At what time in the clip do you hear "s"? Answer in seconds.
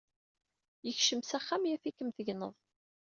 1.23-1.31